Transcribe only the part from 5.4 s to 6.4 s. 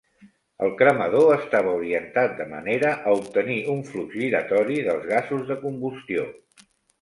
de combustió.